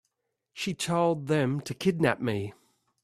She 0.53 0.73
told 0.73 1.27
them 1.27 1.61
to 1.61 1.75
kidnap 1.75 2.19
me. 2.19 2.55